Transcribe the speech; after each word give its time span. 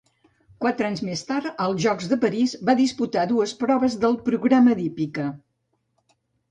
Quatre 0.63 0.87
anys 0.87 1.03
més 1.09 1.21
tard, 1.27 1.49
als 1.67 1.83
Jocs 1.85 2.09
de 2.13 2.19
París, 2.25 2.57
va 2.71 2.77
disputar 2.81 3.29
dues 3.35 3.55
proves 3.63 4.01
del 4.07 4.21
programa 4.33 4.79
d'hípica. 4.83 5.33